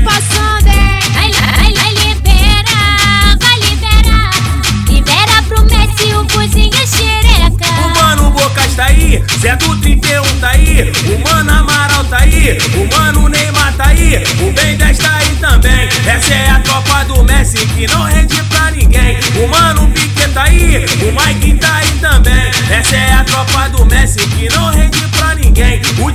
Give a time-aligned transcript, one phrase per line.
[0.00, 0.98] passando, hein?
[1.14, 4.30] Vai, vai, vai, libera, vai liberar.
[4.88, 7.66] Libera pro Messi o cozinha xereca.
[7.84, 12.58] O mano Bocas tá aí, Zé do 31 tá aí, o mano Amaral tá aí,
[12.74, 13.25] o mano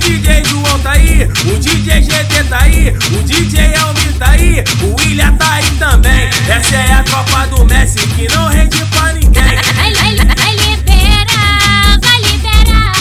[0.02, 4.96] DJ João tá aí, o DJ GT tá aí, o DJ Almir tá aí, o
[5.00, 6.28] William tá aí também.
[6.48, 9.32] Essa é a tropa do Messi que não rende pra ninguém.
[9.76, 12.92] Vai, vai, vai, libera, vai liberar.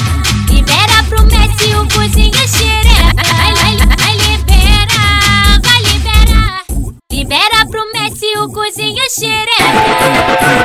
[0.50, 3.24] Libera pro Messi o cozinha xereca.
[3.36, 6.62] Vai, vai, vai, libera, vai liberar.
[7.12, 10.61] Libera pro Messi o cozinha xereca.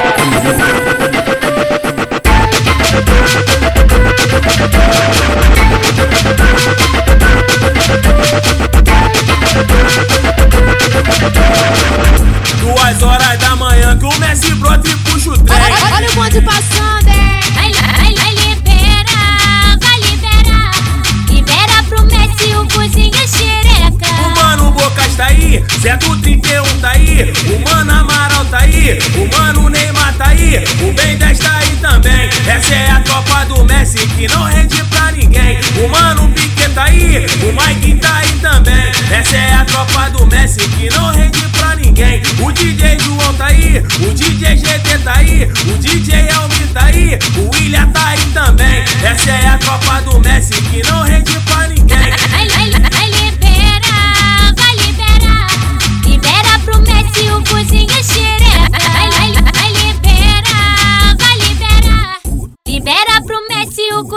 [25.86, 30.64] Zé do 31 tá aí, o mano Amaral tá aí, o mano Neymar tá aí,
[30.80, 32.28] o Ben 10 tá aí também.
[32.44, 35.60] Essa é a tropa do Messi que não rende pra ninguém.
[35.78, 38.90] O mano Piquet tá aí, o Mike tá aí também.
[39.12, 42.20] Essa é a tropa do Messi que não rende pra ninguém.
[42.40, 47.16] O DJ João tá aí, o DJ GT tá aí, o DJ Almir tá aí,
[47.36, 48.82] o William tá aí também.
[49.04, 51.15] Essa é a tropa do Messi que não rende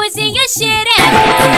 [0.09, 1.48] cozinha xereca.